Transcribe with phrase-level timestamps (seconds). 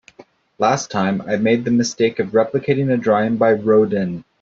[0.57, 4.23] Last time, I made the mistake of replicating a drawing by Rodin.